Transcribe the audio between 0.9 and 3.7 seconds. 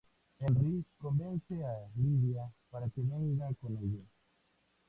convence a Lydia para que venga